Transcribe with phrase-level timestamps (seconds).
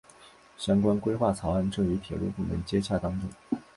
[0.57, 3.29] 相关规划草案正与铁路部门接洽当中。